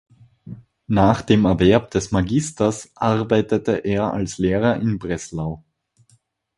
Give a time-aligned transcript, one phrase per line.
[0.87, 5.63] Nach dem Erwerb des Magisters arbeitete er als Lehrer in Breslau.